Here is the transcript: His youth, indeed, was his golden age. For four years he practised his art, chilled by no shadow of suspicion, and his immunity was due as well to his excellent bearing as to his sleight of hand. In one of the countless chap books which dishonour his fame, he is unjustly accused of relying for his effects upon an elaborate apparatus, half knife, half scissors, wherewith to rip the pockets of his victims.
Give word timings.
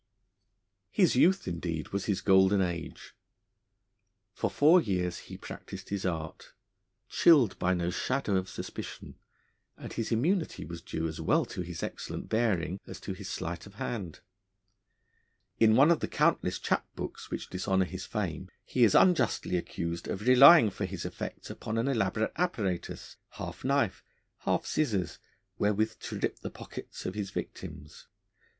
His 0.89 1.15
youth, 1.15 1.47
indeed, 1.47 1.89
was 1.89 2.05
his 2.05 2.21
golden 2.21 2.59
age. 2.59 3.13
For 4.33 4.49
four 4.49 4.81
years 4.81 5.19
he 5.29 5.37
practised 5.37 5.89
his 5.89 6.07
art, 6.07 6.53
chilled 7.07 7.59
by 7.59 7.75
no 7.75 7.91
shadow 7.91 8.35
of 8.35 8.49
suspicion, 8.49 9.19
and 9.77 9.93
his 9.93 10.11
immunity 10.11 10.65
was 10.65 10.81
due 10.81 11.07
as 11.07 11.21
well 11.21 11.45
to 11.45 11.61
his 11.61 11.83
excellent 11.83 12.29
bearing 12.29 12.79
as 12.87 12.99
to 13.01 13.13
his 13.13 13.29
sleight 13.29 13.67
of 13.67 13.75
hand. 13.75 14.21
In 15.59 15.75
one 15.75 15.91
of 15.91 15.99
the 15.99 16.07
countless 16.07 16.57
chap 16.57 16.83
books 16.95 17.29
which 17.29 17.51
dishonour 17.51 17.85
his 17.85 18.07
fame, 18.07 18.49
he 18.65 18.83
is 18.83 18.95
unjustly 18.95 19.55
accused 19.55 20.07
of 20.07 20.21
relying 20.25 20.71
for 20.71 20.85
his 20.85 21.05
effects 21.05 21.51
upon 21.51 21.77
an 21.77 21.87
elaborate 21.87 22.31
apparatus, 22.37 23.17
half 23.33 23.63
knife, 23.63 24.03
half 24.47 24.65
scissors, 24.65 25.19
wherewith 25.59 25.93
to 25.99 26.17
rip 26.17 26.39
the 26.39 26.49
pockets 26.49 27.05
of 27.05 27.13
his 27.13 27.29
victims. 27.29 28.07